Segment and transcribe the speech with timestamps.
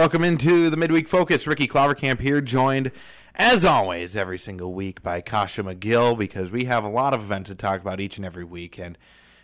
[0.00, 1.46] Welcome into the midweek focus.
[1.46, 2.90] Ricky Clovercamp here, joined
[3.34, 7.50] as always every single week by Kasha McGill because we have a lot of events
[7.50, 8.78] to talk about each and every week.
[8.78, 8.96] And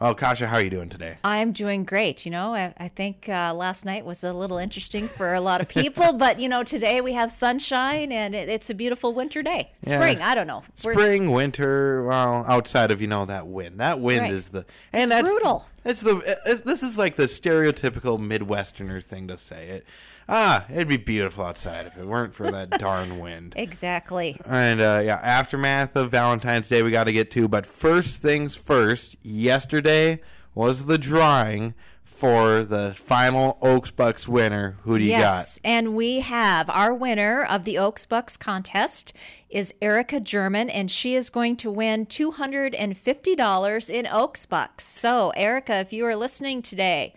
[0.00, 1.18] oh, Kasha, how are you doing today?
[1.22, 2.24] I'm doing great.
[2.24, 5.60] You know, I, I think uh, last night was a little interesting for a lot
[5.60, 9.42] of people, but you know, today we have sunshine and it, it's a beautiful winter
[9.42, 9.72] day.
[9.82, 9.98] Yeah.
[10.00, 10.62] Spring, I don't know.
[10.82, 13.80] We're- Spring, winter, well, outside of you know that wind.
[13.80, 14.32] That wind Right.
[14.32, 15.68] is the and It's that's brutal.
[15.84, 19.68] It's the it's, this is like the stereotypical Midwesterner thing to say.
[19.68, 19.86] It
[20.28, 23.54] ah, it'd be beautiful outside if it weren't for that darn wind.
[23.56, 24.40] Exactly.
[24.44, 27.48] And uh, yeah, aftermath of Valentine's Day we got to get to.
[27.48, 30.20] But first things first, yesterday
[30.54, 31.74] was the drawing
[32.08, 34.78] for the final Oakes Bucks winner.
[34.82, 35.18] Who do you got?
[35.18, 39.12] yes, and we have our winner of the Oakes Bucks contest
[39.50, 44.06] is Erica German, and she is going to win two hundred and fifty dollars in
[44.06, 44.84] Oakes Bucks.
[44.84, 47.14] So, Erica, if you are listening today,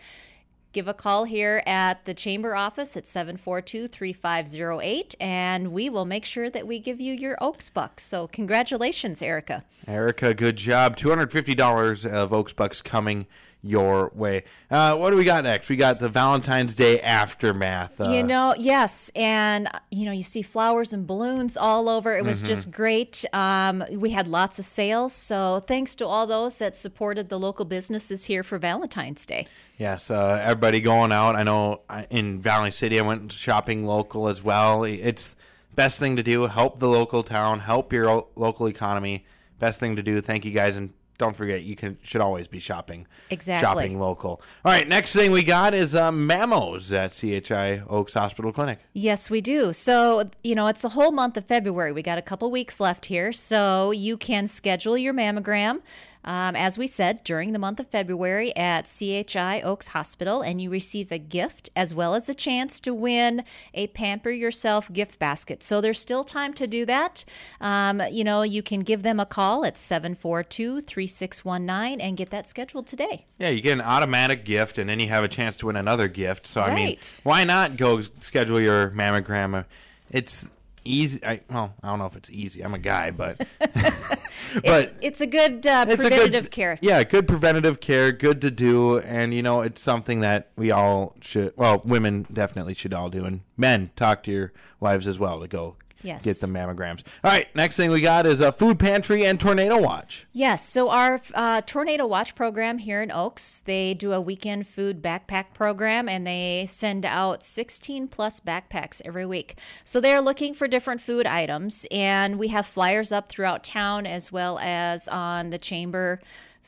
[0.73, 6.49] give a call here at the chamber office at 742-3508 and we will make sure
[6.49, 8.03] that we give you your Oakes Bucks.
[8.03, 9.63] So, congratulations, Erica.
[9.87, 10.95] Erica, good job.
[10.95, 13.25] Two hundred fifty dollars of Oakes Bucks coming
[13.63, 14.43] your way.
[14.71, 15.69] Uh, what do we got next?
[15.69, 18.01] We got the Valentine's Day aftermath.
[18.01, 22.15] Uh, You know, yes, and you know, you see flowers and balloons all over.
[22.17, 22.47] It was Mm-hmm.
[22.47, 23.23] just great.
[23.33, 27.65] Um, we had lots of sales, so thanks to all those that supported the local
[27.65, 29.47] businesses here for Valentine's Day.
[29.77, 31.35] Yes, uh, everybody going out.
[31.35, 34.83] I know uh, in Valley City, I went shopping local as well.
[34.83, 35.35] It's
[35.75, 36.47] best thing to do.
[36.47, 37.59] Help the local town.
[37.61, 39.25] Help your local economy.
[39.59, 40.19] Best thing to do.
[40.21, 43.05] Thank you guys, and don't forget you can should always be shopping.
[43.29, 43.61] Exactly.
[43.61, 44.41] Shopping local.
[44.65, 44.87] All right.
[44.87, 48.79] Next thing we got is uh, Mamos at CHI Oakes Hospital Clinic.
[48.93, 49.71] Yes, we do.
[49.71, 51.91] So, you know, it's the whole month of February.
[51.91, 53.31] We got a couple weeks left here.
[53.31, 55.81] So, you can schedule your mammogram,
[56.23, 60.69] um, as we said, during the month of February at CHI Oakes Hospital, and you
[60.69, 65.63] receive a gift as well as a chance to win a Pamper Yourself gift basket.
[65.63, 67.25] So, there's still time to do that.
[67.59, 72.47] Um, you know, you can give them a call at 742 3619 and get that
[72.47, 73.25] scheduled today.
[73.37, 76.07] Yeah, you get an automatic gift, and then you have a chance to win another
[76.07, 76.47] gift.
[76.47, 79.65] So I mean, why not go schedule your mammogram?
[80.09, 80.49] It's
[80.83, 81.23] easy.
[81.23, 82.61] I, well, I don't know if it's easy.
[82.61, 84.25] I'm a guy, but but
[84.63, 86.77] it's, it's a good uh, it's preventative a good care.
[86.81, 91.15] Yeah, good preventative care, good to do, and you know it's something that we all
[91.21, 91.53] should.
[91.55, 95.47] Well, women definitely should all do, and men talk to your wives as well to
[95.47, 95.77] go.
[96.03, 96.23] Yes.
[96.23, 97.03] Get the mammograms.
[97.23, 100.25] All right, next thing we got is a food pantry and tornado watch.
[100.33, 105.01] Yes, so our uh, Tornado Watch program here in Oakes, they do a weekend food
[105.01, 109.57] backpack program and they send out 16 plus backpacks every week.
[109.83, 114.31] So they're looking for different food items, and we have flyers up throughout town as
[114.31, 116.21] well as on the chamber.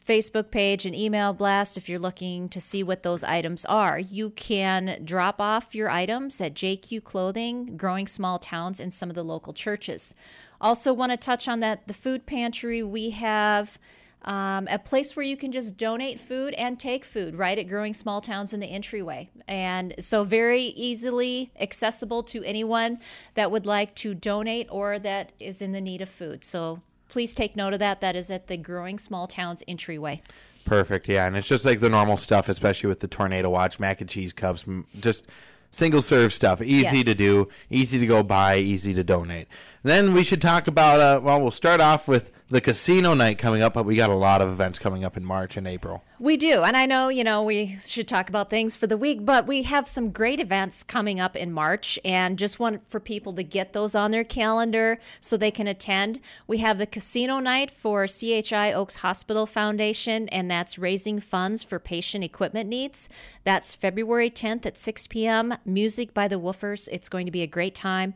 [0.08, 3.98] Facebook page and email blast if you're looking to see what those items are.
[3.98, 9.16] You can drop off your items at JQ Clothing, Growing Small Towns, and some of
[9.16, 10.14] the local churches.
[10.60, 12.84] Also, want to touch on that the food pantry.
[12.84, 13.78] We have
[14.24, 17.94] um, a place where you can just donate food and take food right at Growing
[17.94, 19.30] Small Towns in the entryway.
[19.48, 23.00] And so, very easily accessible to anyone
[23.36, 26.44] that would like to donate or that is in the need of food.
[26.44, 26.82] So,
[27.14, 28.02] please take note of that.
[28.02, 30.20] That is at the Growing Small Towns entryway.
[30.66, 31.08] Perfect.
[31.08, 34.10] Yeah, and it's just like the normal stuff, especially with the tornado watch, mac and
[34.10, 34.66] cheese cups,
[35.00, 35.28] just
[35.70, 36.60] single serve stuff.
[36.62, 37.06] Easy Yes.
[37.06, 39.48] to do, easy to go buy, easy to donate.
[39.84, 41.00] Then we should talk about.
[41.00, 44.16] Uh, well, we'll start off with the casino night coming up, but we got a
[44.16, 46.04] lot of events coming up in March and April.
[46.20, 46.62] We do.
[46.62, 49.64] And I know, you know, we should talk about things for the week, but we
[49.64, 53.74] have some great events coming up in March and just want for people to get
[53.74, 56.20] those on their calendar so they can attend.
[56.46, 61.80] We have the casino night for CHI Oakes Hospital Foundation, and that's raising funds for
[61.80, 63.10] patient equipment needs.
[63.44, 65.56] That's February 10th at 6 p.m.
[65.66, 66.88] Music by the Woofers.
[66.92, 68.14] It's going to be a great time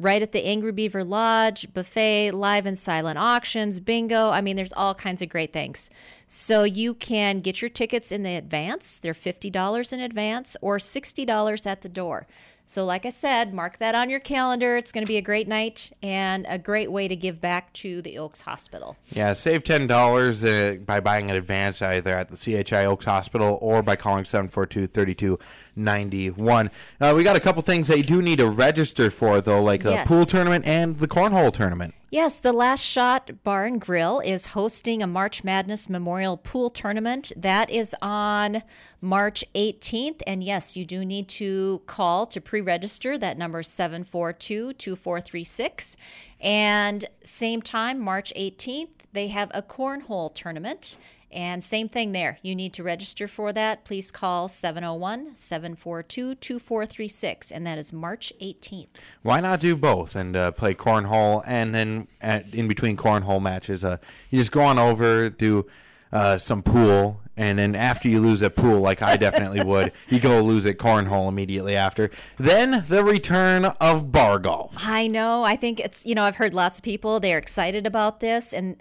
[0.00, 4.30] right at the Angry Beaver Lodge, buffet, live and silent auctions, bingo.
[4.30, 5.90] I mean, there's all kinds of great things.
[6.26, 8.98] So you can get your tickets in the advance.
[8.98, 12.26] They're $50 in advance or $60 at the door.
[12.70, 14.76] So, like I said, mark that on your calendar.
[14.76, 18.00] It's going to be a great night and a great way to give back to
[18.00, 18.96] the Oakes Hospital.
[19.08, 23.58] Yeah, save ten dollars uh, by buying in advance either at the CHI Oakes Hospital
[23.60, 26.70] or by calling 742-3291.
[27.00, 29.82] Uh, we got a couple things that you do need to register for though, like
[29.82, 30.06] the Yes.
[30.06, 31.94] pool tournament and the cornhole tournament.
[32.12, 37.30] Yes, the Last Shot Bar and Grill is hosting a March Madness Memorial Pool Tournament.
[37.36, 38.64] That is on
[39.00, 40.20] March 18th.
[40.26, 43.16] And yes, you do need to call to pre register.
[43.16, 45.96] That number is 742 2436.
[46.40, 50.96] And same time, March 18th, they have a cornhole tournament.
[51.32, 52.38] And same thing there.
[52.42, 53.84] You need to register for that.
[53.84, 58.88] Please call 701 742 2436, and that is March 18th.
[59.22, 63.84] Why not do both and uh, play cornhole and then at, in between cornhole matches,
[63.84, 63.98] uh,
[64.30, 65.66] you just go on over, do
[66.12, 70.18] uh, some pool, and then after you lose at pool, like I definitely would, you
[70.18, 72.10] go lose at cornhole immediately after.
[72.38, 74.74] Then the return of bar golf.
[74.78, 75.44] I know.
[75.44, 78.52] I think it's, you know, I've heard lots of people, they're excited about this.
[78.52, 78.76] And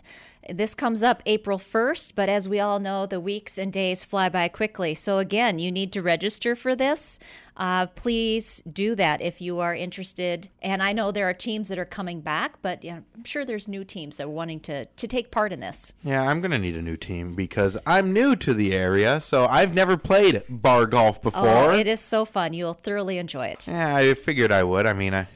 [0.53, 4.29] this comes up April 1st, but as we all know, the weeks and days fly
[4.29, 4.95] by quickly.
[4.95, 7.19] So, again, you need to register for this.
[7.59, 10.49] Uh, please do that if you are interested.
[10.61, 13.43] And I know there are teams that are coming back, but you know, I'm sure
[13.43, 15.91] there's new teams that are wanting to, to take part in this.
[16.01, 19.45] Yeah, I'm going to need a new team because I'm new to the area, so
[19.45, 21.47] I've never played bar golf before.
[21.47, 22.53] Oh, it is so fun.
[22.53, 23.67] You'll thoroughly enjoy it.
[23.67, 24.85] Yeah, I figured I would.
[24.85, 25.27] I mean, I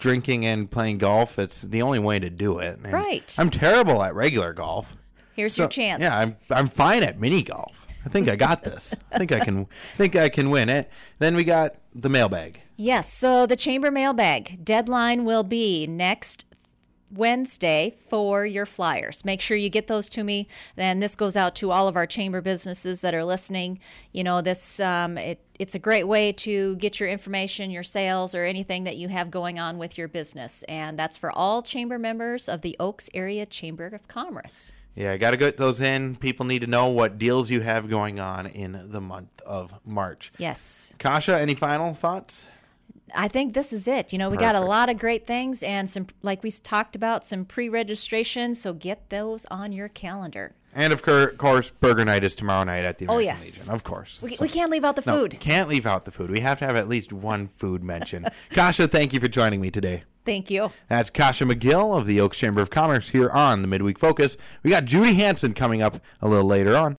[0.00, 2.78] drinking and playing golf, it's the only way to do it.
[2.82, 3.32] And Right.
[3.38, 4.96] I'm terrible at regular golf.
[5.34, 6.02] Here's So, your chance.
[6.02, 7.86] Yeah, I'm I'm fine at mini golf.
[8.04, 8.94] I think I got this.
[9.12, 9.66] I think I can
[9.96, 10.90] think I can win it.
[11.18, 12.60] Then we got the mailbag.
[12.76, 16.46] Yes, so the chamber mailbag deadline will be next
[17.10, 19.24] Wednesday for your flyers.
[19.24, 20.48] Make sure you get those to me.
[20.76, 23.80] And this goes out to all of our chamber businesses that are listening.
[24.12, 28.34] You know, this um, it, it's a great way to get your information, your sales,
[28.34, 30.62] or anything that you have going on with your business.
[30.68, 34.72] And that's for all chamber members of the Oakes Area Chamber of Commerce.
[34.94, 36.16] Yeah, got to get those in.
[36.16, 40.32] People need to know what deals you have going on in the month of March.
[40.38, 40.92] Yes.
[40.98, 42.46] Kasha, any final thoughts?
[43.14, 44.12] I think this is it.
[44.12, 47.26] You know, we got a lot of great things and some, like we talked about,
[47.26, 48.54] some pre registration.
[48.54, 50.54] So get those on your calendar.
[50.72, 53.58] And of course, Burger Night is tomorrow night at the oh, American Oh, yes.
[53.58, 53.74] Legion.
[53.74, 54.22] Of course.
[54.22, 55.36] We, So- we can't leave out the No, food.
[55.40, 56.30] Can't leave out the food.
[56.30, 58.26] We have to have at least one food mention.
[58.50, 60.04] Kasha, thank you for joining me today.
[60.24, 60.70] Thank you.
[60.88, 64.36] That's Kasha McGill of the Oakes Chamber of Commerce here on the Midweek Focus.
[64.62, 66.88] We got Judy Hansen coming up a little later on.